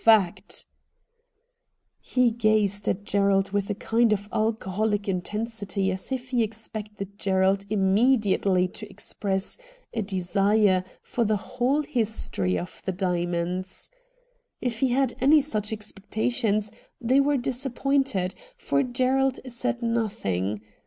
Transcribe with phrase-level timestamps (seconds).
[0.03, 0.65] Fact!'
[2.01, 7.65] He gazed at Gerald with a kind of alcoholic intensity as if he expected Gerald
[7.69, 9.59] immediately to express
[9.93, 13.91] a desire for the whole history of the diamonds.
[14.59, 20.61] If he had any such expecta tions they were disappointed, for Gerald said nothing.